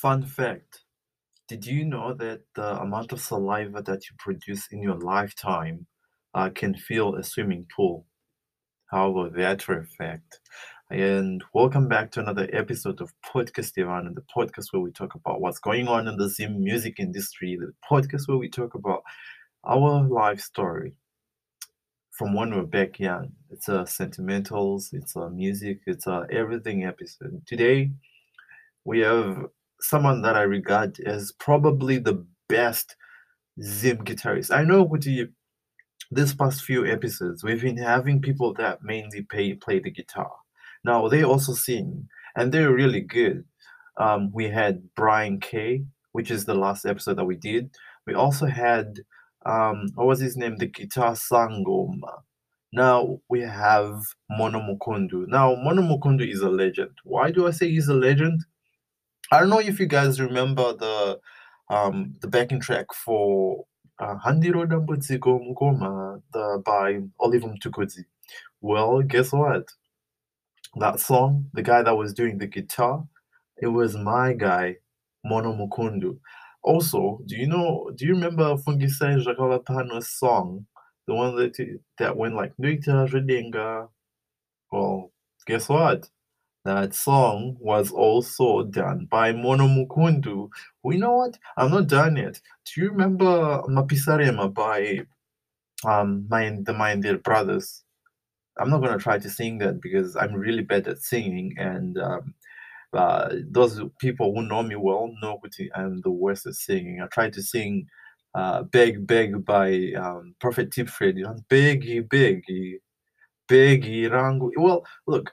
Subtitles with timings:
[0.00, 0.84] Fun fact
[1.48, 5.88] Did you know that the amount of saliva that you produce in your lifetime
[6.34, 8.06] uh, can fill a swimming pool?
[8.92, 10.38] How about that for a fact?
[10.88, 15.16] And welcome back to another episode of Podcast Ivan, and the podcast where we talk
[15.16, 19.02] about what's going on in the Zim music industry, the podcast where we talk about
[19.64, 20.94] our life story
[22.12, 23.32] from when we're back young.
[23.50, 27.42] It's a sentimentals, it's a music, it's a everything episode.
[27.48, 27.90] Today
[28.84, 29.48] we have
[29.80, 32.96] someone that I regard as probably the best
[33.62, 34.54] Zim guitarist.
[34.54, 35.28] I know with the
[36.10, 40.30] this past few episodes we've been having people that mainly pay, play the guitar.
[40.84, 43.44] Now they also sing and they're really good.
[43.98, 47.70] Um, we had Brian K, which is the last episode that we did.
[48.06, 49.00] We also had
[49.44, 50.56] um, what was his name?
[50.56, 52.22] The guitar sangoma.
[52.72, 54.00] Now we have
[54.30, 55.26] Mono Mukundu.
[55.26, 56.92] Now Mono Mukundu is a legend.
[57.04, 58.44] Why do I say he's a legend?
[59.30, 61.20] I don't know if you guys remember the
[61.68, 63.66] um the backing track for
[63.98, 68.04] uh, Handiro Dambudziko Mukoma the by Oliver Mtukudzi.
[68.60, 69.68] Well, guess what?
[70.76, 73.04] That song, the guy that was doing the guitar,
[73.60, 74.76] it was my guy,
[75.24, 76.18] Mono Mukundu.
[76.62, 77.90] Also, do you know?
[77.96, 80.66] Do you remember Fungisai Zvakavapano's song,
[81.06, 81.56] the one that
[81.98, 83.88] that went like Nuita Redenga?
[84.72, 85.12] Well,
[85.46, 86.08] guess what?
[86.64, 90.50] That song was also done by Mono Mukundu.
[90.82, 91.38] We know what?
[91.56, 92.40] I'm not done yet.
[92.66, 95.00] Do you remember Mapisarema by
[95.86, 97.84] um my the Mahendere Brothers?
[98.58, 102.34] I'm not gonna try to sing that because I'm really bad at singing, and um,
[102.92, 107.00] uh, those people who know me well know what I'm the worst at singing.
[107.00, 107.86] I tried to sing
[108.34, 111.22] uh, "Beg Beg" by um, Prophet Tip Freddy.
[111.48, 112.80] Beggy Beggy
[113.48, 114.50] Beggy Rangu.
[114.56, 115.32] Well, look,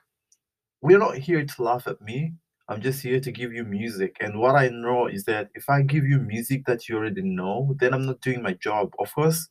[0.81, 2.33] we're not here to laugh at me.
[2.67, 4.17] I'm just here to give you music.
[4.19, 7.75] And what I know is that if I give you music that you already know,
[7.79, 8.93] then I'm not doing my job.
[8.99, 9.47] Of course,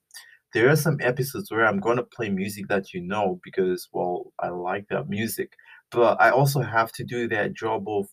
[0.52, 4.32] there are some episodes where I'm going to play music that you know because, well,
[4.40, 5.52] I like that music.
[5.90, 8.06] But I also have to do that job of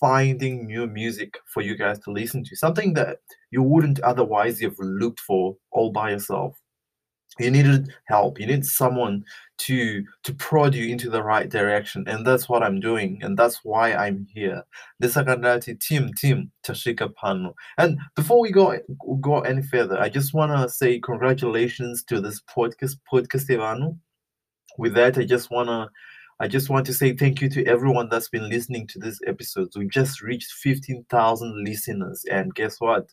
[0.00, 3.18] finding new music for you guys to listen to, something that
[3.50, 6.56] you wouldn't otherwise have looked for all by yourself
[7.38, 9.24] you needed help you need someone
[9.58, 13.60] to to prod you into the right direction and that's what i'm doing and that's
[13.64, 14.62] why i'm here
[15.00, 18.78] this the team team tashika pano and before we go
[19.20, 23.96] go any further i just want to say congratulations to this podcast podcast Ivano.
[24.78, 25.88] with that i just want to
[26.40, 29.68] I just want to say thank you to everyone that's been listening to this episode.
[29.76, 33.08] We just reached 15,000 listeners, and guess what?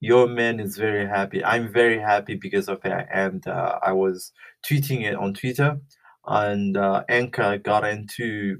[0.00, 1.44] Your man is very happy.
[1.44, 3.08] I'm very happy because of that.
[3.12, 4.32] And uh, I was
[4.68, 5.78] tweeting it on Twitter,
[6.26, 8.58] and uh, Anchor got into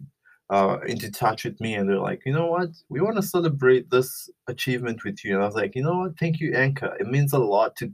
[0.50, 3.90] uh, into touch with me, and they're like, you know what, we want to celebrate
[3.90, 5.34] this achievement with you.
[5.34, 6.96] And I was like, you know what, thank you, Anchor.
[6.98, 7.92] It means a lot to.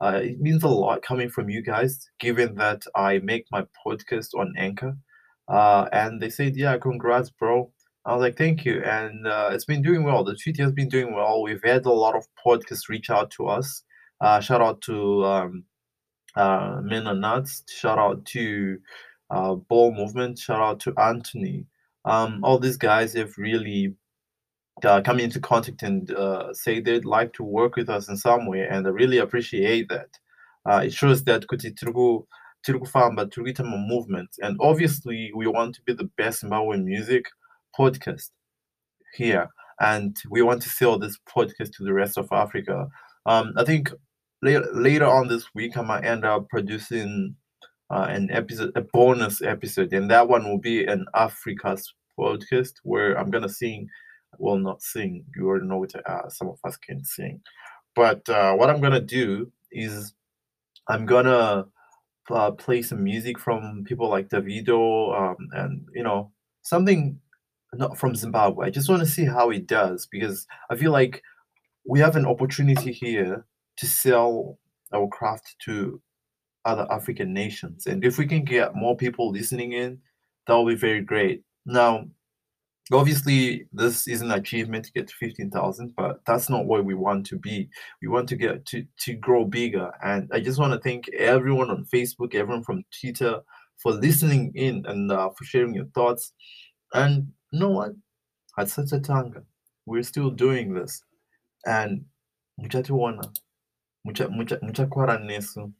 [0.00, 4.34] Uh, it means a lot coming from you guys, given that I make my podcast
[4.36, 4.96] on Anchor.
[5.46, 7.70] Uh, and they said, yeah, congrats, bro.
[8.04, 8.82] I was like, thank you.
[8.82, 10.24] And uh, it's been doing well.
[10.24, 11.42] The treaty has been doing well.
[11.42, 13.84] We've had a lot of podcasts reach out to us.
[14.20, 15.64] Uh, shout out to um,
[16.34, 17.62] uh, Men and Nuts.
[17.68, 18.78] Shout out to
[19.30, 20.38] uh, Ball Movement.
[20.38, 21.66] Shout out to Anthony.
[22.04, 23.94] Um, all these guys have really
[24.84, 28.46] uh, come into contact and uh, say they'd like to work with us in some
[28.46, 28.66] way.
[28.68, 30.08] And I really appreciate that.
[30.68, 31.72] Uh, it shows that kuti
[32.68, 37.26] kufamba tiri kuita movement and obviously we want to be the best Zimbabwean music
[37.78, 38.30] podcast
[39.14, 39.48] here,
[39.80, 42.88] and we want to sell this podcast to the rest of Africa.
[43.26, 43.92] Um, I think
[44.42, 47.36] later later on this week, I might end up producing
[47.90, 53.18] uh, an episode, a bonus episode, and that one will be an Africa's podcast where
[53.18, 53.88] I'm gonna sing.
[54.38, 55.24] Well, not sing.
[55.36, 57.40] You already know what uh, some of us can sing,
[57.94, 60.14] but uh, what I'm gonna do is
[60.88, 61.66] I'm gonna
[62.30, 67.18] uh, play some music from people like Davido, um, and you know something
[67.74, 68.66] not from Zimbabwe.
[68.66, 71.22] I just want to see how it does because I feel like
[71.86, 73.46] we have an opportunity here
[73.78, 74.58] to sell
[74.92, 76.00] our craft to
[76.64, 77.86] other African nations.
[77.86, 79.98] And if we can get more people listening in,
[80.46, 81.42] that will be very great.
[81.66, 82.06] Now,
[82.92, 87.26] obviously, this is an achievement to get to 15,000, but that's not where we want
[87.26, 87.68] to be.
[88.00, 89.90] We want to get to, to grow bigger.
[90.04, 93.40] And I just want to thank everyone on Facebook, everyone from Twitter
[93.78, 96.32] for listening in and uh, for sharing your thoughts.
[96.94, 98.02] And no one
[98.56, 99.34] had such a tongue.
[99.86, 101.02] we're still doing this.
[101.66, 102.04] And
[102.60, 103.34] muchationa,
[104.04, 105.72] mucha, mucha, muchakwara nesu,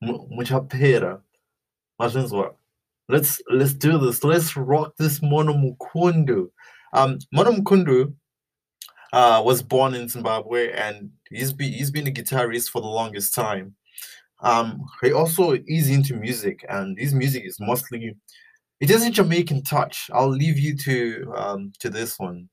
[0.00, 1.20] mucha pera.
[3.08, 4.24] Let's let's do this.
[4.24, 6.50] Let's rock this Mono Mukundu,
[6.92, 8.14] Um, monomukundu
[9.12, 13.34] uh, was born in Zimbabwe and he's, be, he's been a guitarist for the longest
[13.34, 13.74] time.
[14.42, 18.16] Um, he also is into music and his music is mostly
[18.80, 20.10] it is a Jamaican touch.
[20.12, 22.48] I'll leave you to um, to this one.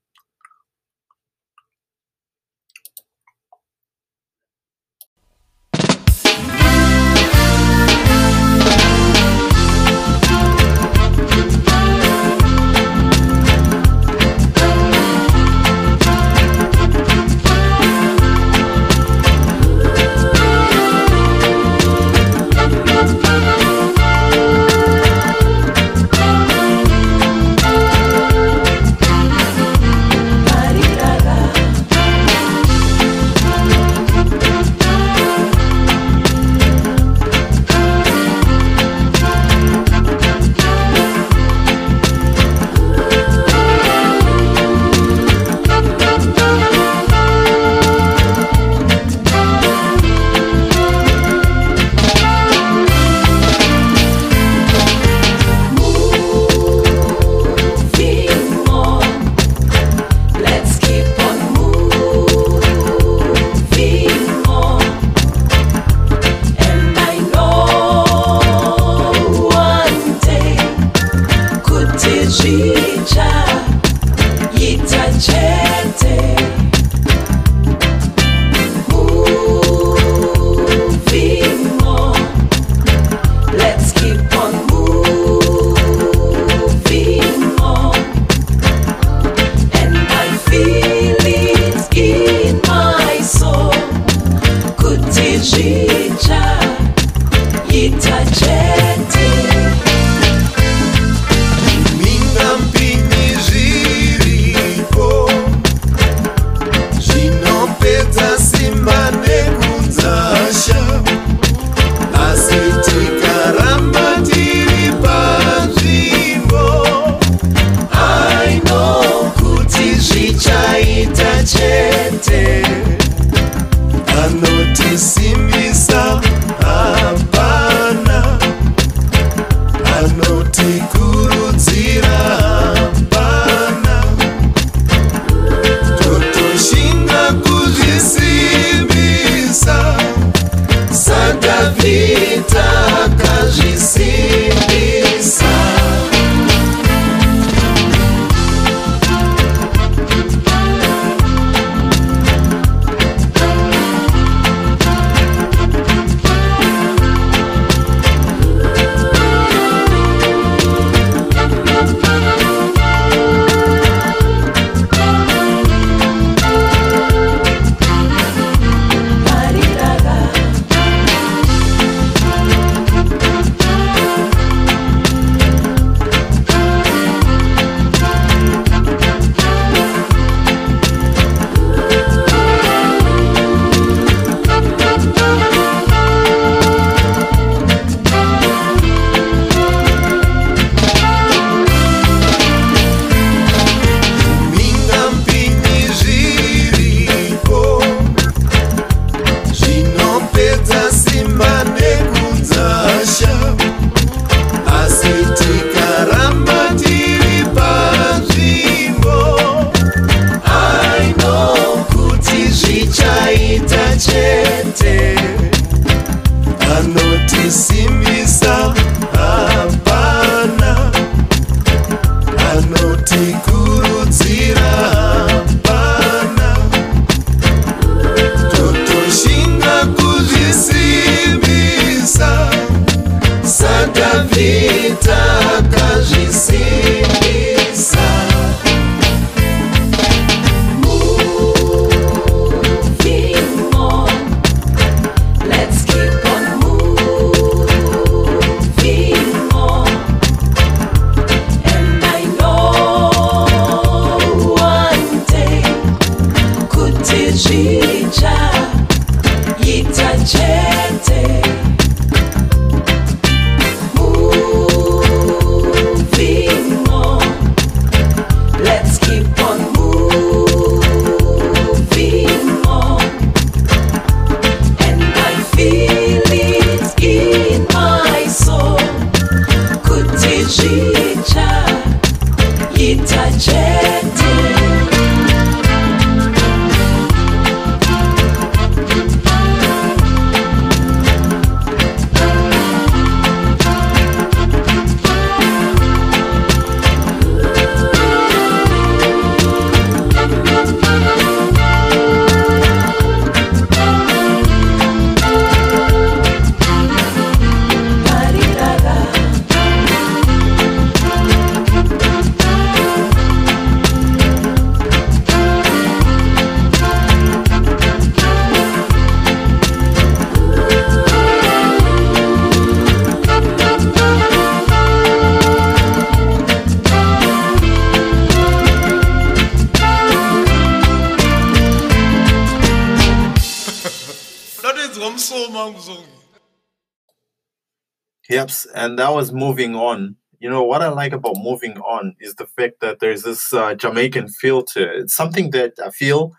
[338.30, 340.16] Yep, and that was moving on.
[340.40, 343.74] You know what I like about moving on is the fact that there's this uh,
[343.74, 344.96] Jamaican feel to it.
[345.04, 346.34] It's something that I feel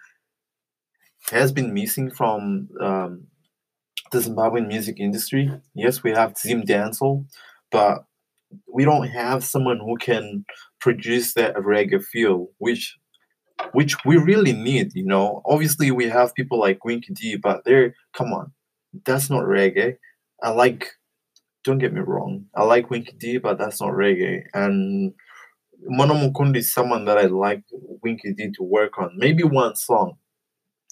[1.30, 3.26] has been missing from um,
[4.12, 5.50] the Zimbabwean music industry.
[5.74, 7.26] Yes, we have Zim Dancehall,
[7.72, 8.04] but
[8.72, 10.44] we don't have someone who can
[10.80, 12.96] produce that reggae feel, which
[13.72, 14.94] which we really need.
[14.94, 18.52] You know, obviously we have people like Winky D, but they're come on,
[19.06, 19.96] that's not reggae.
[20.42, 20.92] I like.
[21.68, 22.46] Don't get me wrong.
[22.54, 24.44] I like Winky D, but that's not reggae.
[24.54, 25.12] And
[25.84, 27.62] Mono Mukundu is someone that I'd like
[28.02, 29.12] Winky D to work on.
[29.18, 30.16] Maybe one song,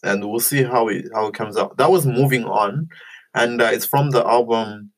[0.02, 1.78] and we'll see how it how it comes out.
[1.78, 2.90] That was moving on,
[3.32, 4.90] and uh, it's from the album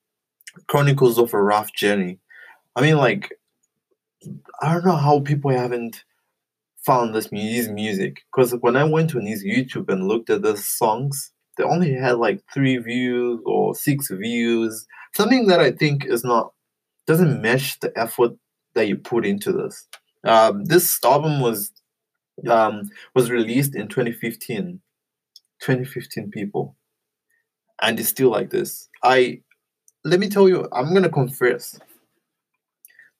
[0.66, 2.18] Chronicles of a Rough Journey.
[2.75, 3.38] I mean, like,
[4.61, 6.02] I don't know how people haven't
[6.85, 10.56] found this his music because when I went on his YouTube and looked at the
[10.56, 14.88] songs, they only had like three views or six views.
[15.18, 16.52] Something that I think is not
[17.08, 18.34] doesn't match the effort
[18.76, 19.88] that you put into this.
[20.22, 21.72] Um, this album was
[22.48, 24.80] um, was released in 2015.
[25.60, 26.76] 2015 people,
[27.82, 28.88] and it's still like this.
[29.02, 29.40] I
[30.04, 31.80] let me tell you, I'm gonna confess.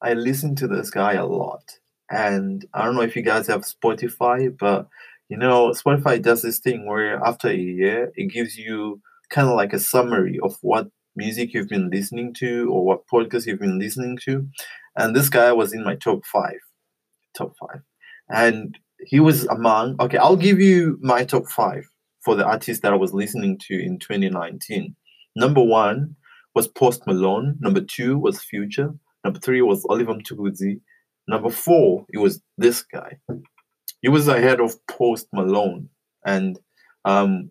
[0.01, 1.65] I listen to this guy a lot.
[2.13, 4.87] And I don't know if you guys have Spotify, but
[5.29, 9.57] you know, Spotify does this thing where after a year, it gives you kind of
[9.57, 10.89] like a summary of what
[11.19, 14.49] music you've been listening to or what podcast you've been listening to.
[14.97, 16.61] And this guy was in my top five.
[17.37, 17.83] Top five.
[18.31, 21.85] And he was among, okay, I'll give you my top five
[22.25, 24.97] for the artists that I was listening to in 2019.
[25.37, 26.17] Number one
[26.55, 27.57] was Post Malone.
[27.61, 28.95] Number two was Future.
[29.25, 30.81] Number three was Oliver Mtukudzi.
[31.29, 33.19] Number four, it was this guy.
[34.01, 35.89] He was ahead of Post Malone.
[36.25, 36.59] And
[37.05, 37.51] um,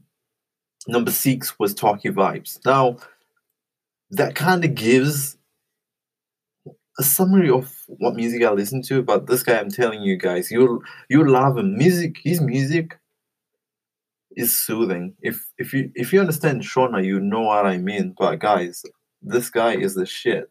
[0.88, 2.60] number six was Tocky Vibes.
[2.66, 2.98] Now,
[4.12, 5.38] that kind of gives
[7.00, 9.04] a summary of what music I listen to.
[9.04, 11.78] But this guy, I'm telling you guys, you'll you love him.
[11.78, 12.98] Music, his music
[14.36, 15.14] is soothing.
[15.22, 18.16] If if you if you understand Shona, you know what I mean.
[18.18, 18.84] But guys,
[19.22, 20.50] this guy is the shit.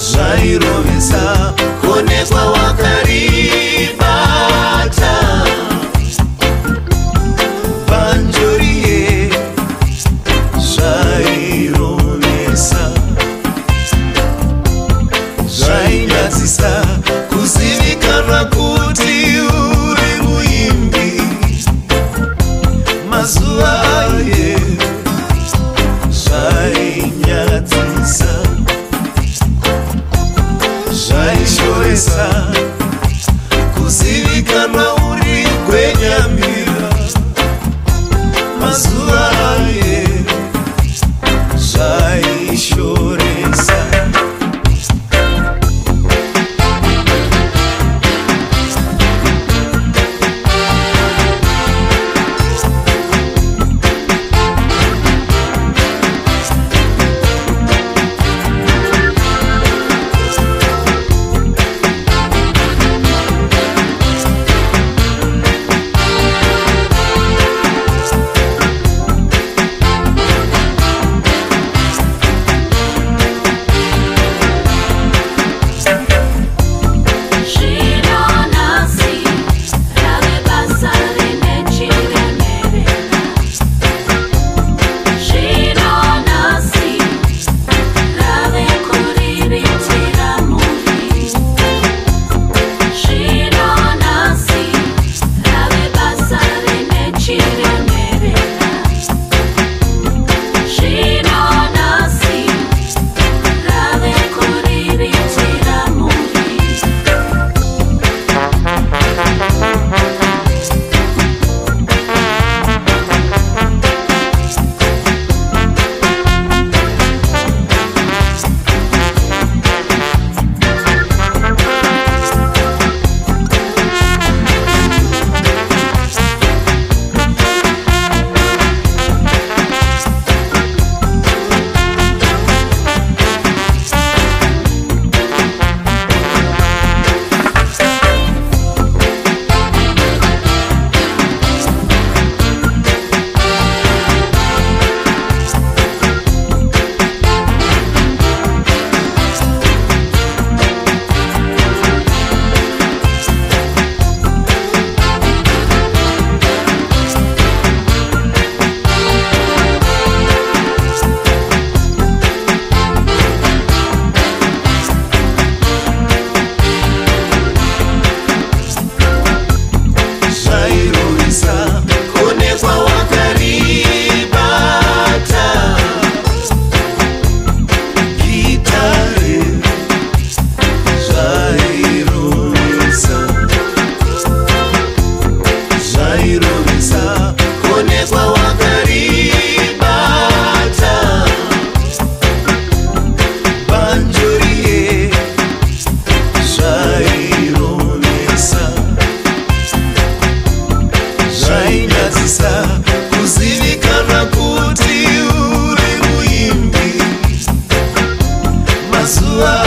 [0.00, 3.59] Жайровиса, Конец лавакарин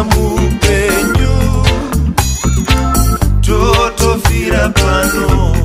[0.00, 1.30] yekuita mupenyu.
[3.40, 5.59] Totofira pano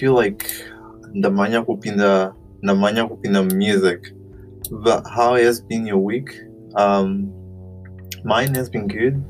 [0.00, 0.50] feel like
[1.14, 4.14] ndamanya kupinda ndamanya kupinda music.
[4.70, 6.30] But how has been your week?
[6.74, 7.32] Um,
[8.24, 9.22] mine has been good.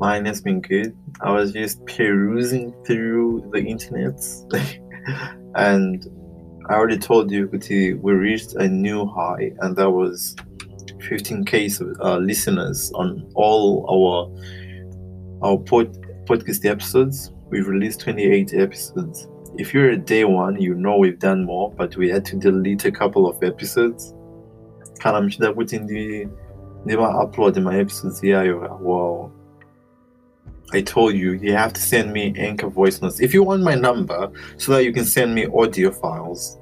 [0.00, 0.96] Mine has been good.
[1.20, 4.18] I was just perusing through the internet,
[5.54, 6.06] and
[6.68, 7.48] I already told you,
[8.02, 10.34] we reached a new high, and that was
[11.10, 15.92] 15k uh, listeners on all our our pod,
[16.26, 17.32] podcast episodes.
[17.50, 19.28] We've released 28 episodes.
[19.58, 22.84] If you're a day one, you know we've done more, but we had to delete
[22.86, 24.14] a couple of episodes.
[24.98, 26.28] Kana kuti ndi
[26.86, 28.56] ndiva upload my episodes here.
[28.80, 29.30] Wow.
[30.72, 33.20] I told you you have to send me anchor voice notes.
[33.20, 36.58] If you want my number so that you can send me audio files,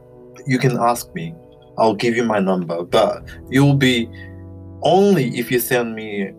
[0.46, 1.34] you can ask me.
[1.78, 4.08] I'll give you my number, but you'll be
[4.82, 6.32] only if you send me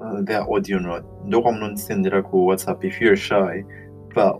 [0.00, 1.04] uh, that audio note.
[1.26, 3.64] Ndoko mnondisendera ku WhatsApp if you're shy,
[4.14, 4.36] but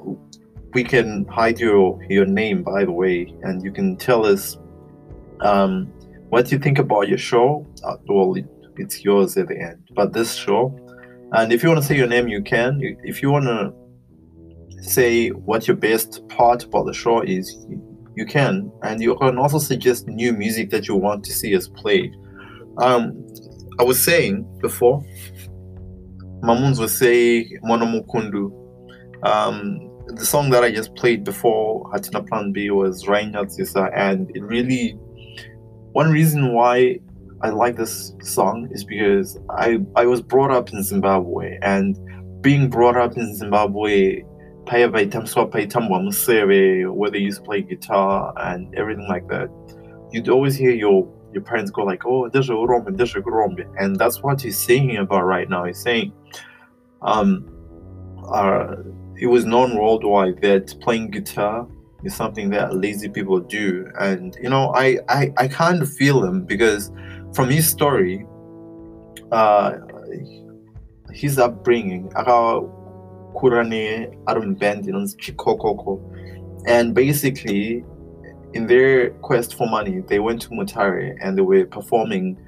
[0.73, 4.59] we can hide your your name by the way, and you can tell us
[5.41, 5.87] um,
[6.29, 7.67] what you think about your show.
[7.85, 10.77] Uh, well, it, it's yours at the end, but this show.
[11.33, 12.81] And if you want to say your name, you can.
[13.05, 13.73] If you want to
[14.83, 17.67] say what your best part about the show is,
[18.17, 18.73] you, can.
[18.83, 22.13] And you can also suggest new music that you want to see us play.
[22.79, 23.27] Um,
[23.79, 25.05] I was saying before,
[26.43, 28.57] Mamuns was saying Monomukundu.
[29.23, 34.31] Um, the song that I just played before Hatina Plan B was Reinhard Sisa, and
[34.35, 34.93] it really
[35.93, 36.99] one reason why
[37.43, 41.99] I like this song is because I I was brought up in Zimbabwe, and
[42.43, 44.23] being brought up in Zimbabwe,
[46.93, 49.49] where they used to play guitar and everything like that.
[50.13, 53.65] You'd always hear your your parents go like, "Oh, there's a urombe, there's a urombe,"
[53.79, 55.65] and that's what he's singing about right now.
[55.65, 56.13] He's saying,
[57.03, 57.49] um,
[58.25, 58.77] uh,
[59.21, 61.69] it was known worldwide that playing guitar
[62.05, 66.25] is something that lazy people do, and you know, I I, I kind of feel
[66.25, 66.91] him because
[67.35, 68.27] from his story,
[69.31, 69.73] uh,
[71.13, 72.11] his upbringing,
[74.87, 76.01] inonzi Chikokoko,
[76.67, 77.85] and basically,
[78.55, 82.39] in their quest for money, they went to Mutare and they were performing.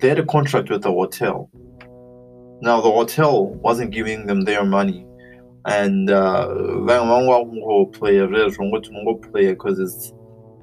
[0.00, 1.48] They had a contract with the hotel.
[2.60, 5.06] Now the hotel wasn't giving them their money,
[5.66, 8.18] and uh, van won't play
[9.30, 10.12] play because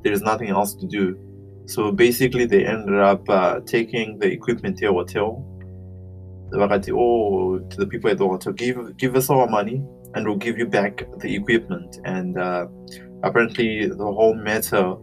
[0.03, 1.17] there's nothing else to do.
[1.67, 5.45] So basically, they ended up uh, taking the equipment to a hotel.
[6.51, 9.83] Vakati, oh, to the people at the hotel, give give us our money
[10.15, 11.99] and we'll give you back the equipment.
[12.05, 12.67] And uh,
[13.23, 14.95] apparently, the whole matter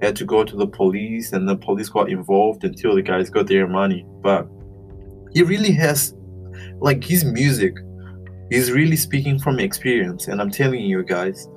[0.00, 3.46] had to go to the police, and the police got involved until the guys got
[3.46, 4.06] their money.
[4.22, 4.48] But
[5.32, 6.14] he really has,
[6.80, 7.74] like, his music,
[8.52, 10.28] he's really speaking from experience.
[10.28, 11.48] And I'm telling you guys,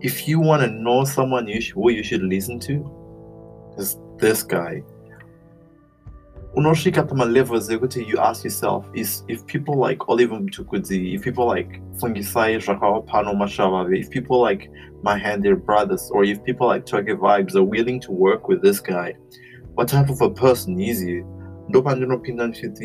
[0.00, 4.42] if you want to know someone you should, who you should listen to, is this
[4.42, 4.82] guy.
[6.56, 13.34] ekuti you ask yourself is if people like oliver mtukudzi if people like fungisai zvakavapano
[13.34, 14.70] mashavave if people like
[15.04, 19.14] Mahendere brothers or if people like tocky vibes are willing to work with this guy
[19.76, 21.22] what type of a person is he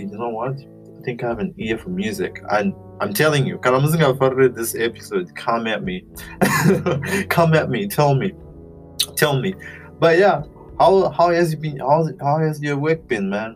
[0.02, 0.75] you know what
[1.06, 2.42] think i have an ear for music.
[2.50, 6.04] And i'm telling you kana musingafarire this episode come at me.
[7.30, 8.34] Come at me tell me.
[9.16, 9.54] Tell me.
[10.00, 10.44] But yeah
[10.80, 13.56] how how has it been how, how has your work been man?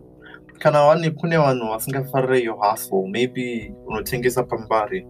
[0.59, 3.07] Kana wani kune vanhu vasingafarire your hustle?
[3.07, 5.05] Maybe unotengesa pambari.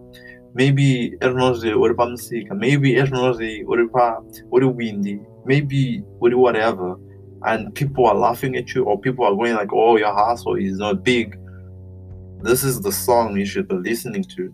[0.54, 4.22] Maybe erinozve uri pamusika maybe erinozve uri pa
[4.52, 5.20] uri windi.
[5.46, 6.96] Maybe uri whatever.
[7.42, 10.78] And people are laughing at you or people are going like oh your hustle is
[10.78, 11.38] not big
[12.42, 14.52] this is the song you should be listening to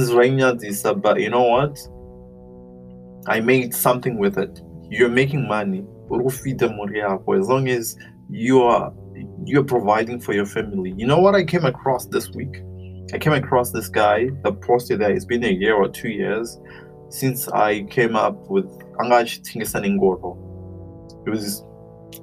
[0.00, 1.78] it's raining this but you know what
[3.28, 5.84] i made something with it you're making money
[7.38, 7.96] as long as
[8.28, 8.92] you are
[9.44, 10.94] you're providing for your family.
[10.96, 12.62] You know what I came across this week?
[13.12, 16.58] I came across this guy that posted that it's been a year or two years
[17.10, 18.66] since I came up with
[18.98, 21.26] Angash Tingesaningoro.
[21.26, 21.64] It was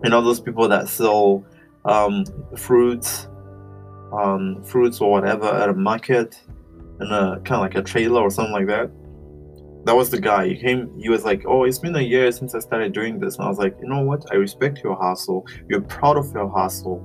[0.04, 1.44] you know those people that sell
[1.86, 2.26] um,
[2.58, 3.28] fruits,
[4.14, 6.40] um, fruits or whatever at a market
[7.02, 8.92] in a kind of like a trailer or something like that.
[9.86, 10.50] That was the guy.
[10.50, 10.92] He came.
[11.00, 13.50] He was like, "Oh, it's been a year since I started doing this," and I
[13.50, 14.26] was like, "You know what?
[14.32, 15.48] I respect your hustle.
[15.70, 17.00] You're proud of your hustle,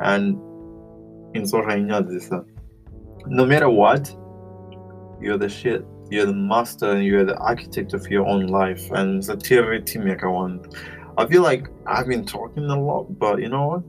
[0.00, 0.38] and
[1.34, 2.30] in this,
[3.26, 4.14] no matter what,
[5.20, 5.84] you're the shit.
[6.10, 8.90] You're the master and you're the architect of your own life.
[8.92, 10.64] And Satire team one.
[11.18, 13.82] I feel like I've been talking a lot, but you know what?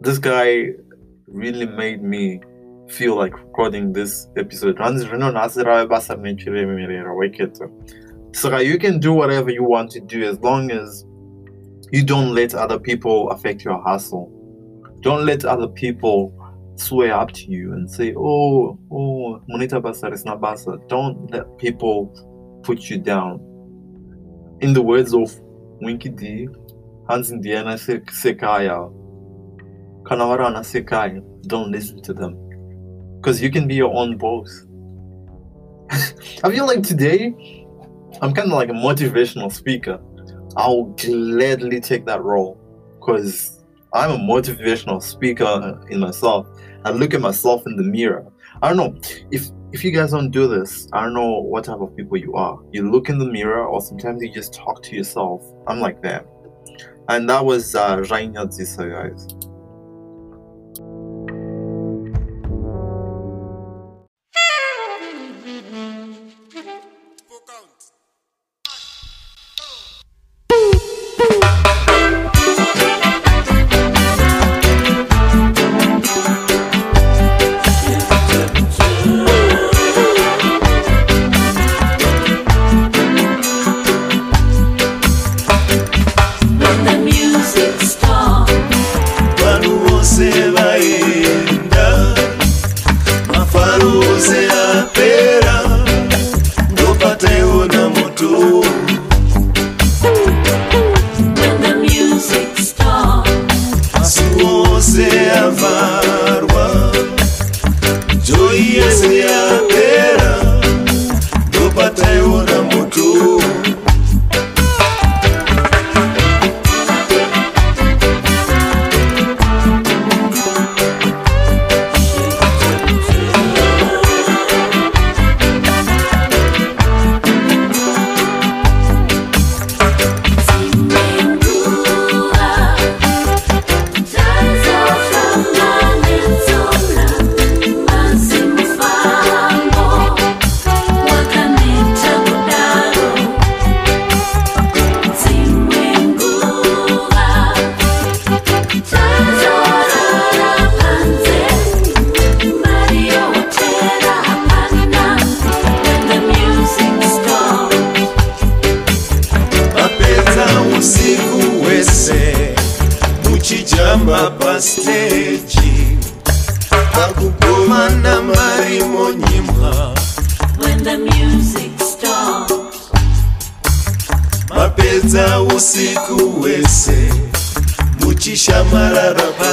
[0.00, 0.74] This guy
[1.34, 2.40] really made me
[2.88, 4.78] feel like recording this episode.
[8.32, 11.04] So you can do whatever you want to do as long as
[11.92, 14.30] you don't let other people affect your hustle.
[15.00, 16.32] Don't let other people
[16.76, 20.78] swear up to you and say, oh, oh, monita basa is not basa.
[20.88, 23.38] Don't let people put you down.
[24.60, 25.34] In the words of
[25.80, 26.48] Winky D,
[27.08, 28.92] Hans Indiana Sekaya,
[30.04, 32.36] Kanawarana Sekaya, don't listen to them.
[33.16, 34.66] Because you can be your own boss.
[36.44, 37.34] I feel like today,
[38.20, 39.98] I'm kind of like a motivational speaker.
[40.56, 42.60] I'll gladly take that role
[43.00, 46.46] because I'm a motivational speaker in myself.
[46.84, 48.26] I look at myself in the mirror.
[48.62, 50.86] I don't know if if you guys don't do this.
[50.92, 52.58] I don't know what type of people you are.
[52.72, 55.42] You look in the mirror, or sometimes you just talk to yourself.
[55.66, 56.26] I'm like that,
[57.08, 59.26] and that was uh, Rainya Zisa, guys.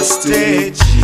[0.01, 1.03] Pasteji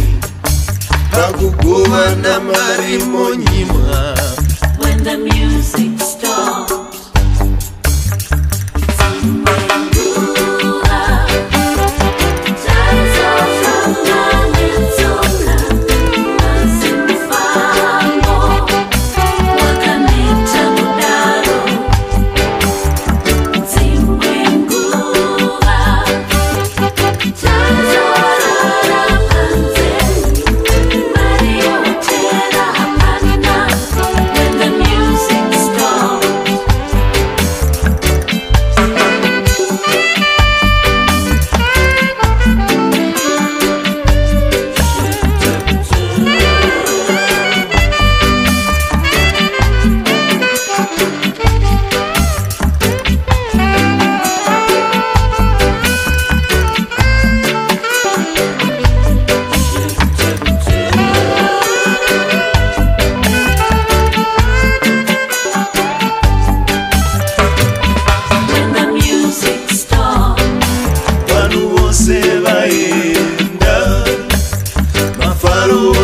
[1.11, 4.17] pakugovana mari monyimwa
[4.81, 5.56] when the music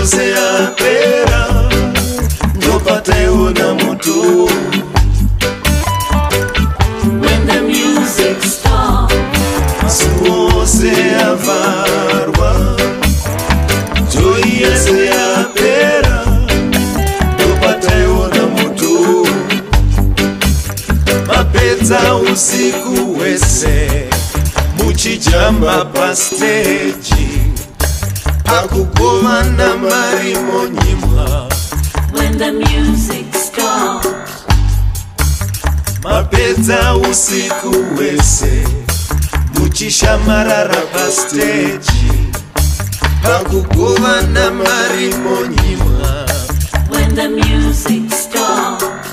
[0.06, 1.13] sea.
[37.14, 38.64] usiku wese
[39.60, 42.12] muchishamarara pasteji
[43.24, 46.26] pakuguvana mari monyimwa
[46.90, 49.13] When the music stops.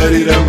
[0.00, 0.39] ready to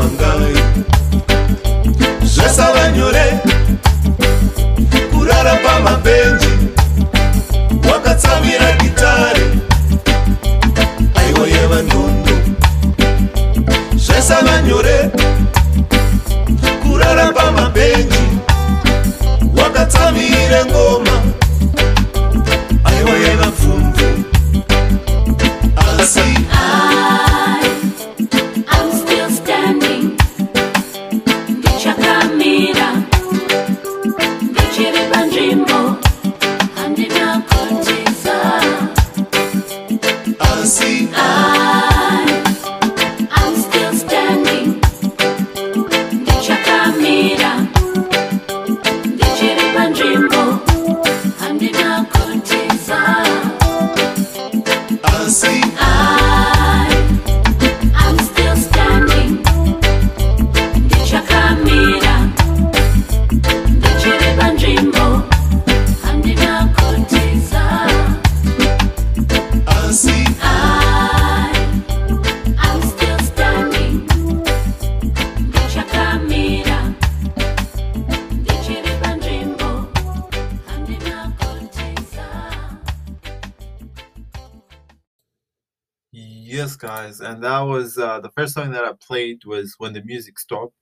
[89.45, 90.75] was when the music stopped.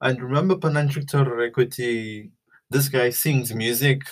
[0.00, 2.30] And remember Pananchiktor Equity,
[2.70, 4.02] this guy sings music,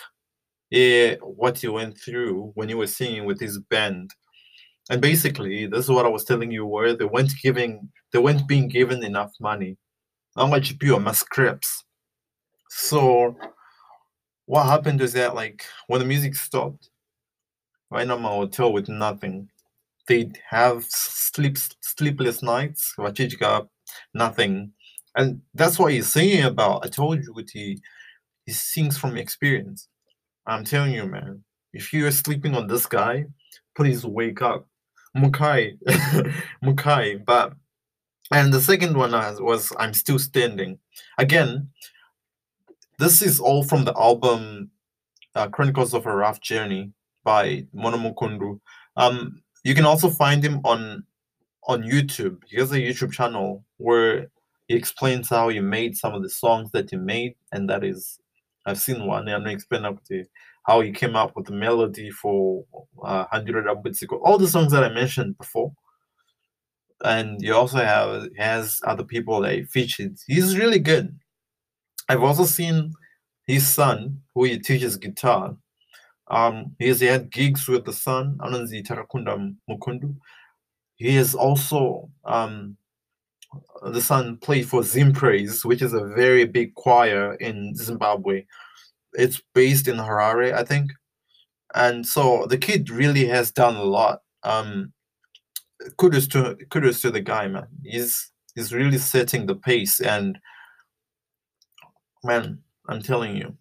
[0.71, 4.11] yeah, what he went through when he was singing with his band.
[4.91, 8.47] And basically, this is what I was telling you where they weren't giving they weren't
[8.47, 9.77] being given enough money.
[10.37, 11.85] How much pure my scripts.
[12.71, 13.37] So
[14.47, 16.91] what happened was that like when the music stopped,
[17.91, 19.49] right now a hotel with nothing.
[20.09, 23.69] They'd have sleep sleepless nights, Wachijika,
[24.13, 24.73] nothing.
[25.17, 26.85] And that's what he's singing about.
[26.85, 27.81] I told you what he
[28.47, 29.89] he sings from experience.
[30.47, 31.43] I'm telling you, man,
[31.73, 33.27] if you're sleeping on this guy,
[33.77, 34.69] please wake up.
[35.17, 35.79] Mukai.
[36.65, 37.25] Mukai.
[37.25, 37.55] But
[38.31, 40.79] and the second one was, I'm Still Standing.
[41.19, 41.69] Again,
[42.99, 44.71] this is all from the album
[45.35, 46.93] uh, Chronicles of a Rough Journey
[47.23, 48.61] by Mono Mukundu.
[48.97, 51.05] Um, you can also find him on
[51.67, 52.39] on YouTube.
[52.47, 54.29] He has a YouTube channel where
[54.69, 58.19] he explains how he made some of the songs that he made, and that is
[58.67, 59.29] I've seen one.
[59.29, 60.25] and I explain up to
[60.67, 62.65] how he came up with the melody for
[63.03, 64.21] uh, Hundred Abutsiko.
[64.23, 65.73] All the songs that I mentioned before.
[67.05, 70.17] And you also have has other people that he featured.
[70.27, 71.19] He's really good.
[72.09, 72.93] I've also seen
[73.47, 75.57] his son, who he teaches guitar.
[76.29, 80.17] Um, he has had gigs with the son, Ananzi Tarakunda Mukundu.
[80.97, 82.77] He has also um,
[83.83, 88.45] the son played for Zimpraise, which is a very big choir in Zimbabwe.
[89.13, 90.91] It's based in Harare, I think.
[91.75, 94.21] And so the kid really has done a lot.
[94.45, 94.93] Um,
[95.99, 97.67] kudos to kudos to the guy, man.
[97.85, 100.39] He's he's really setting the pace and
[102.25, 102.59] man,
[102.89, 103.57] I'm telling you,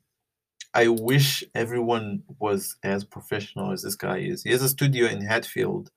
[0.74, 4.44] I wish everyone was as professional as this guy is.
[4.44, 5.92] He has a studio in Hatfield,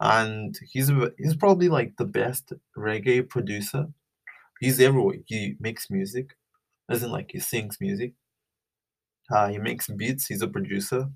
[0.00, 3.88] and he's he's probably like the best reggae producer.
[4.60, 5.18] He's everywhere.
[5.26, 6.36] He makes music,
[6.90, 8.14] isn't like he sings music.
[9.30, 10.26] Uh, he makes beats.
[10.26, 11.08] He's a producer,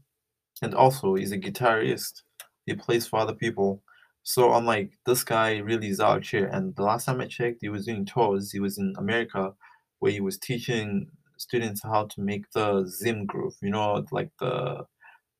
[0.62, 2.22] and also he's a guitarist.
[2.66, 3.82] He plays for other people.
[4.24, 6.46] So I'm like, this guy really is out here.
[6.46, 8.52] And the last time I checked, he was doing tours.
[8.52, 9.54] He was in America,
[9.98, 11.08] where he was teaching
[11.42, 13.54] students how to make the Zim groove.
[13.62, 14.84] You know, like the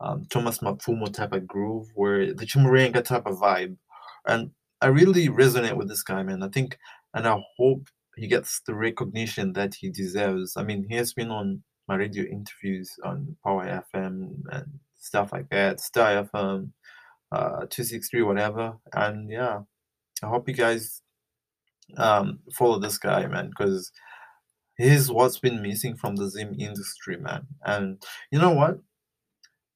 [0.01, 3.77] um, Thomas Mapfumo type of groove, where the Chimurenga type of vibe.
[4.27, 4.51] And
[4.81, 6.43] I really resonate with this guy, man.
[6.43, 6.77] I think,
[7.15, 7.87] and I hope
[8.17, 10.57] he gets the recognition that he deserves.
[10.57, 14.67] I mean, he has been on my radio interviews on Power FM and
[14.99, 16.71] stuff like that, Star FM,
[17.33, 18.75] uh, 263, whatever.
[18.93, 19.61] And yeah,
[20.23, 21.03] I hope you guys
[21.97, 23.91] um, follow this guy, man, because
[24.83, 27.47] he's what's been missing from the Zim industry, man.
[27.65, 28.79] And you know what?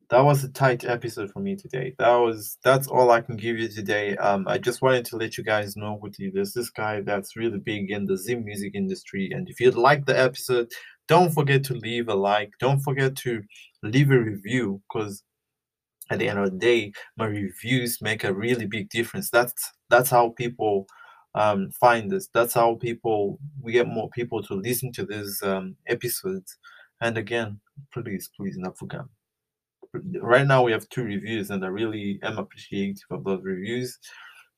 [0.08, 1.94] that was a tight episode for me today.
[1.98, 4.16] That was that's all I can give you today.
[4.16, 6.30] Um, I just wanted to let you guys know you.
[6.32, 10.06] There's this guy that's really big in the Zim music industry, and if you like
[10.06, 10.70] the episode,
[11.08, 12.52] don't forget to leave a like.
[12.60, 13.42] Don't forget to
[13.82, 15.24] leave a review because
[16.10, 19.30] at the end of the day, my reviews make a really big difference.
[19.30, 20.86] That's that's how people
[21.36, 22.28] um, find us.
[22.34, 26.56] That's how people we get more people to listen to these um, episodes.
[27.00, 27.60] And again,
[27.92, 29.02] please, please, not forget
[30.20, 33.98] right now we have two reviews and i really am appreciative of those reviews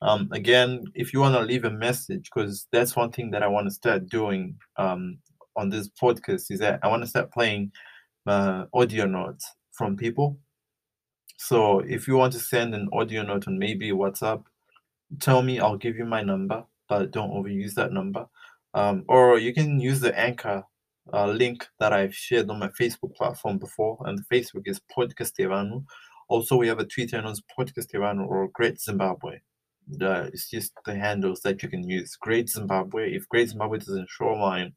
[0.01, 3.47] um, again if you want to leave a message because that's one thing that i
[3.47, 5.17] want to start doing um,
[5.55, 7.71] on this podcast is that i want to start playing
[8.27, 10.37] uh, audio notes from people
[11.37, 14.43] so if you want to send an audio note on maybe whatsapp
[15.19, 18.25] tell me i'll give you my number but don't overuse that number
[18.73, 20.63] um, or you can use the anchor
[21.13, 25.83] uh, link that I've shared on my Facebook platform before, and Facebook is Podcast Evanu.
[26.27, 29.39] Also, we have a Twitter known as Podcast Evanu or Great Zimbabwe.
[29.99, 32.15] Uh, it's just the handles that you can use.
[32.15, 33.11] Great Zimbabwe.
[33.15, 34.71] If Great Zimbabwe doesn't show my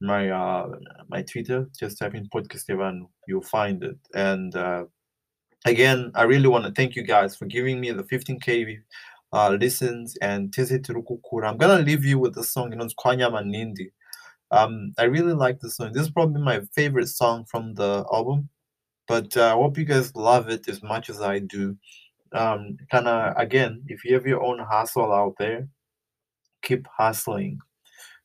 [0.00, 0.68] my uh
[1.08, 3.08] my Twitter, just type in Podcast Evanu.
[3.26, 3.98] You'll find it.
[4.14, 4.84] And uh,
[5.64, 8.82] again, I really want to thank you guys for giving me the 15k
[9.34, 11.48] uh, listens and Tese Turukukura.
[11.48, 13.90] I'm gonna leave you with the song, you know, it's Kwanyama Nindi.
[14.52, 15.92] Um, I really like this song.
[15.92, 18.48] This is probably my favorite song from the album,
[19.08, 21.76] but uh, I hope you guys love it as much as I do.
[22.32, 25.66] Um, kind of again, if you have your own hustle out there,
[26.62, 27.58] keep hustling.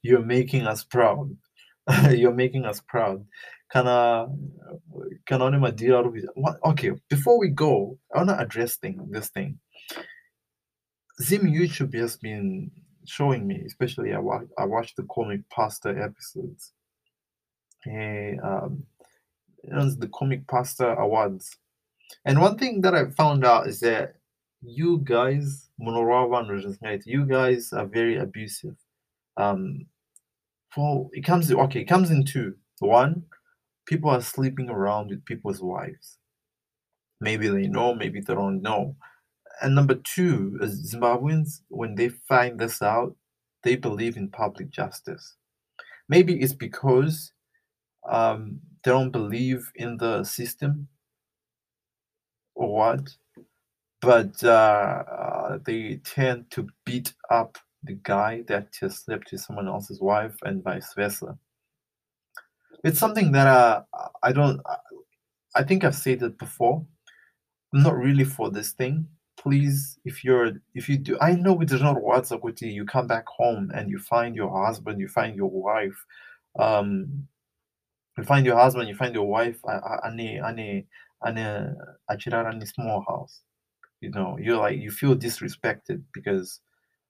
[0.04, 1.36] You're making us proud.
[2.12, 3.26] You're making us proud.
[3.74, 4.30] Kind of,
[4.92, 6.58] with what?
[6.66, 9.60] Okay, before we go, I wanna address thing this thing.
[11.22, 12.72] Zim YouTube has been
[13.06, 16.74] showing me, especially I watch I watched the Comic Pastor episodes.
[17.86, 18.84] And um,
[19.64, 21.58] the Comic Pastor awards.
[22.26, 24.16] And one thing that I found out is that
[24.62, 28.76] you guys zvisingaiti you guys are very abusive
[29.38, 29.86] um
[30.70, 33.24] for it comes okay it comes in two one
[33.86, 36.18] people are sleeping around with people's wives
[37.22, 38.96] maybe they know maybe they don't know
[39.62, 43.16] and number two zimbabweans when they find this out
[43.64, 45.36] they believe in public justice
[46.08, 47.32] maybe it's because
[48.10, 50.88] um they don't believe in the system
[52.56, 53.10] or what
[54.02, 59.68] but uh, uh, they tend to beat up the guy that just slept with someone
[59.68, 61.38] else's wife and vice versa.
[62.84, 63.84] It's something that uh,
[64.24, 64.62] I don't.
[65.56, 66.86] I think I've said it before.
[67.74, 69.08] I'm not really for this thing.
[69.40, 72.86] Please, if you're, if you do, I know it is not words ukuthi you.
[72.86, 76.06] Come back home and you find your husband, you find your wife,
[76.60, 77.26] um,
[78.18, 79.58] you find your husband, you find your wife,
[80.06, 80.42] ane
[81.26, 81.76] ane
[82.12, 83.42] achirara in a small house.
[84.02, 86.60] You know you're like you feel disrespected because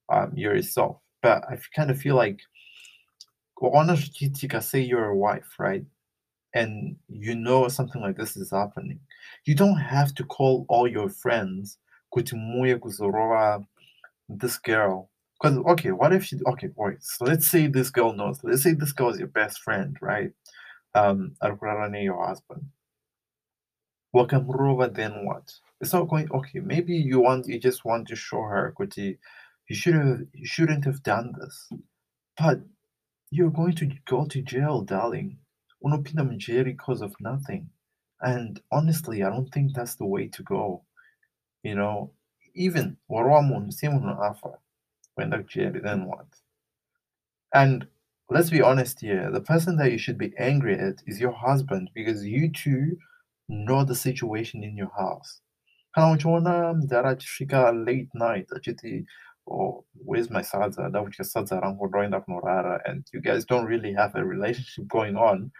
[0.10, 0.98] um, you're yourself.
[1.24, 2.40] But i kind of feel like
[4.62, 5.84] say you're a wife right?
[6.54, 9.00] And you know something like this is happening.
[9.46, 11.78] You don't have to call all your friends
[12.14, 13.66] kuti muye kuzorova
[14.30, 15.10] this girl.
[15.42, 18.74] Because okay what if she okay wait so let's say this girl knows let's say
[18.74, 20.32] this girl is your best friend right?
[20.96, 22.64] Um arikurara your husband.
[24.14, 25.54] Wakamurova then what?
[25.82, 29.18] It's not going okay maybe you want you just want to show her kuti
[29.70, 31.70] you should have you shouldn't have done this.
[32.38, 32.60] But
[33.32, 35.38] you're going to go to jail darling.
[35.86, 37.70] Unopinda mujeri because of nothing.
[38.22, 40.84] And honestly i don't think that's the way to go
[41.64, 42.12] you know
[42.54, 42.98] even
[43.70, 44.60] se munhu afa
[45.16, 46.28] kuenda kujeri then what?
[47.54, 47.88] And
[48.30, 51.90] let's be honest here the person that you should be angry at is your husband
[51.94, 52.98] because you two
[53.48, 55.42] know the situation in your house.
[55.96, 59.06] Kana uchiona mudhara achisvika late night achiti
[59.48, 63.94] oh where's my sadza nda kudya sadza rangu ndoenda kunorara and you guys don't really
[63.94, 65.52] have a relationship going on.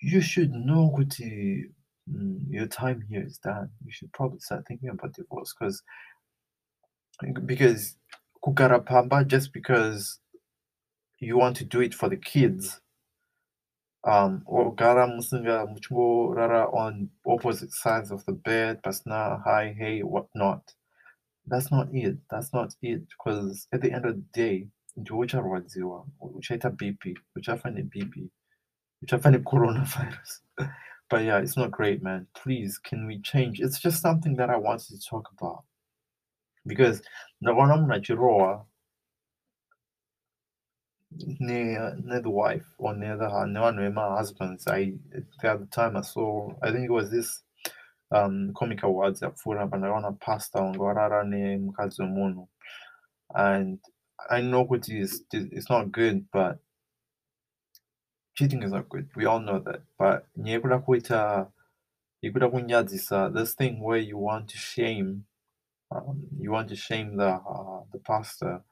[0.00, 1.70] You should know kuti
[2.06, 3.70] your time here is done.
[3.84, 5.82] You should probably start thinking about divorce because
[7.46, 7.96] because
[8.44, 10.18] kukarapamba just because
[11.20, 12.80] you want to do it for the kids
[14.04, 20.62] um ogara musinga muchingorara on opposite sides of the bed pasina hi hey whatnot.
[21.46, 22.18] That's not it.
[22.30, 27.70] That's not it because at the end of the day ndiwe ucharwadziwa uchaita bp uchafa
[27.70, 28.30] nebp
[29.02, 30.42] uchafa necoronavirus
[31.12, 32.26] but yeah it's not great man.
[32.34, 33.60] Please can we change?
[33.60, 35.62] It's just something that i wanted to talk about.
[36.66, 37.02] Because
[37.42, 38.64] ndakaona munhu achirohwa
[41.38, 44.66] near near the wife or near the near my husbands.
[44.66, 44.94] I
[45.42, 47.42] the other time I saw I think it was this
[48.10, 52.48] um comic awards yapfuura pandakaona pasta ngorara nemukadzi wemunhu
[53.34, 53.78] and
[54.30, 56.58] I know what is it's not good but
[58.34, 61.46] cheating is not good we all know that but nyekuda kuita
[62.22, 65.24] yekuda kunyadzisa this thing where you want to shame
[65.90, 68.62] um, you want to shame the uh, the pastor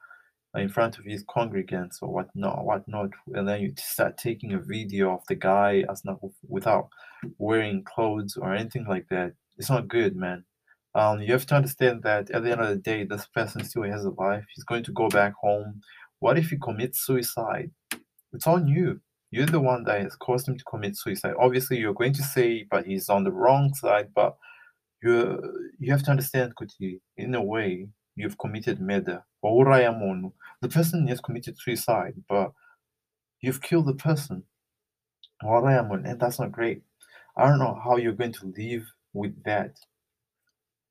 [0.55, 5.13] in front of his congregants or whatnot, whatnot, and then you start taking a video
[5.13, 6.89] of the guy as not without
[7.37, 9.33] wearing clothes or anything like that.
[9.57, 10.43] It's not good, man.
[10.93, 13.83] Um, you have to understand that at the end of the day, this person still
[13.83, 14.45] has a life.
[14.53, 15.81] He's going to go back home.
[16.19, 17.71] What if he commits suicide?
[18.33, 18.99] It's on you.
[19.31, 21.33] You're the one that has caused him to commit suicide.
[21.39, 24.09] Obviously, you're going to say, but he's on the wrong side.
[24.13, 24.35] But
[25.01, 25.39] you
[25.79, 29.23] you have to understand, Kuti, in a way, you've committed murder.
[29.41, 32.51] The person has committed suicide, but
[33.41, 34.43] you've killed the person.
[35.41, 36.83] And that's not great.
[37.35, 39.77] I don't know how you're going to live with that.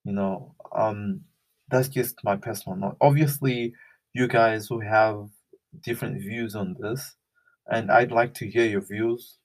[0.05, 1.21] You know, um,
[1.69, 2.97] that's just my personal note.
[3.01, 3.75] Obviously,
[4.15, 5.29] you guys who have
[5.83, 7.15] different views on this,
[7.71, 9.39] and I'd like to hear your views.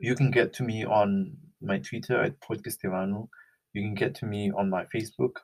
[0.00, 3.28] You can get to me on my Twitter at Podcastevano.
[3.72, 5.36] You can get to me on my Facebook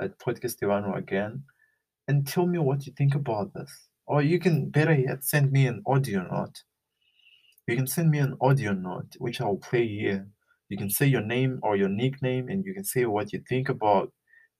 [0.00, 1.44] at Podcastevano again
[2.06, 3.88] and tell me what you think about this.
[4.06, 6.62] Or you can better yet send me an audio note.
[7.66, 10.28] You can send me an audio note, which I'll play here.
[10.68, 13.68] You can say your name or your nickname, and you can say what you think
[13.68, 14.12] about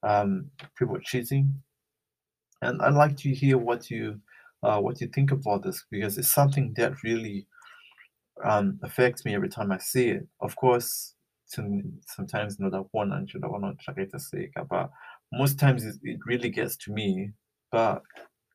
[0.02, 1.62] um, people cheating.
[2.62, 4.20] And I'd like to hear what you
[4.62, 7.46] uh, what you think about this because it's something that really
[8.44, 10.26] um, affects me every time I see it.
[10.40, 11.14] Of course,
[11.46, 13.76] sometimes you know that one and that one
[14.68, 14.90] but
[15.32, 17.30] most times it, it really gets to me.
[17.70, 18.02] But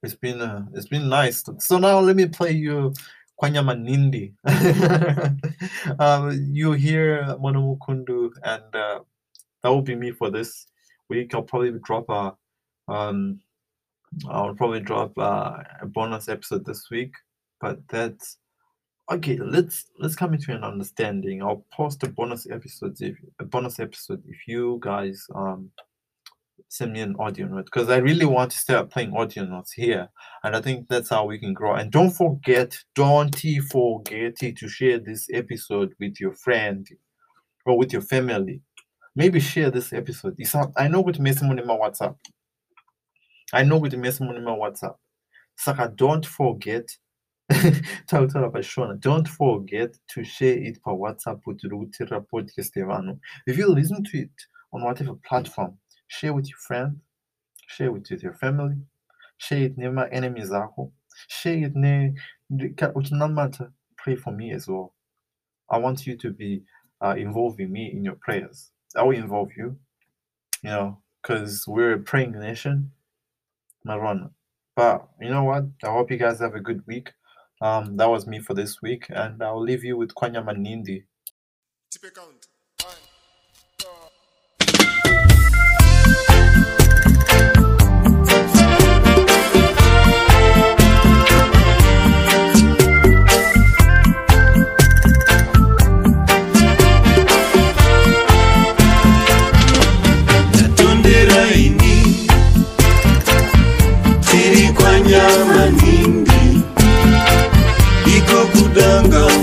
[0.04, 1.44] it's been uh, it's been nice.
[1.60, 2.94] So now let me play you
[3.42, 4.34] Kwanyama Nindi.
[6.00, 9.00] um, you hear Mono Mukundu, and uh,
[9.64, 10.68] that will be me for this
[11.10, 12.36] week I'll probably drop a
[12.92, 13.40] um
[14.30, 17.14] I'll probably drop uh, a bonus episode this week,
[17.60, 18.38] but that's
[19.12, 19.38] okay.
[19.38, 21.42] Let's let's come into an understanding.
[21.42, 25.72] I'll post a bonus episode if a bonus episode if you guys um
[26.70, 30.10] send me an audio note because I really want to start playing audio notes here,
[30.44, 31.76] and I think that's how we can grow.
[31.76, 33.36] And don't forget, don't
[33.72, 36.88] forget to share this episode with your friend
[37.66, 38.62] or with your family.
[39.16, 40.36] Maybe share this episode.
[40.38, 42.16] It's not, I know with Mason on my WhatsApp.
[43.54, 44.96] I know with on my WhatsApp.
[45.56, 46.90] Saka, don't forget.
[48.44, 49.00] About Shona.
[49.00, 53.20] Don't forget to share it per WhatsApp with Rutira Podcast Evano.
[53.46, 54.30] If you listen to it
[54.74, 55.78] on whatever platform,
[56.08, 57.00] share with your friend,
[57.68, 58.76] share it with your family,
[59.38, 60.50] share it near my enemies.
[60.50, 60.92] Zako.
[61.28, 62.14] Share it near
[62.50, 63.72] matter.
[63.98, 64.94] Pray for me as well.
[65.70, 66.64] I want you to be
[67.02, 68.72] uh, involving me in your prayers.
[68.96, 69.78] I will involve you,
[70.64, 72.92] you know, because we're a praying nation.
[73.88, 74.32] Marwan.
[74.76, 75.64] But you know what?
[75.84, 77.12] I hope you guys have a good week.
[77.62, 81.06] Um, that was me for this week, and I'll leave you with Kwanya Manindi.
[81.90, 82.48] Tipe count.
[109.02, 109.37] Kudanga